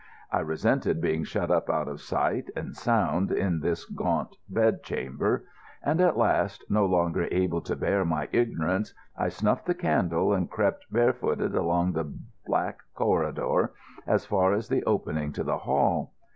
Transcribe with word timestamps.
I 0.31 0.39
resented 0.39 0.99
being 0.99 1.23
shut 1.23 1.51
up 1.51 1.69
out 1.69 1.87
of 1.87 2.01
sight 2.01 2.49
and 2.55 2.75
sound 2.75 3.31
in 3.31 3.59
this 3.59 3.85
gaunt 3.85 4.35
bedchamber; 4.49 5.45
and 5.83 6.01
at 6.01 6.17
last, 6.17 6.65
no 6.71 6.87
longer 6.87 7.27
able 7.29 7.61
to 7.61 7.75
bear 7.75 8.03
my 8.03 8.27
ignorance, 8.31 8.95
I 9.15 9.29
snuffed 9.29 9.67
the 9.67 9.75
candle 9.75 10.33
and 10.33 10.49
crept 10.49 10.91
barefooted 10.91 11.53
along 11.53 11.91
the 11.91 12.11
black 12.47 12.79
corridor 12.95 13.73
as 14.07 14.25
far 14.25 14.53
as 14.55 14.67
the 14.69 14.83
opening 14.85 15.33
to 15.33 15.43
the 15.43 15.59
hall. 15.59 16.13